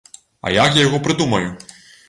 А 0.45 0.53
як 0.55 0.73
я 0.79 0.87
яго 0.87 1.01
прыдумаю? 1.09 1.47